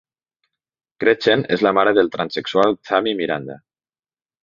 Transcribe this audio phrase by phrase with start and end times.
[1.03, 3.63] Gretchen és la mare del transsexual Thammy Miranda.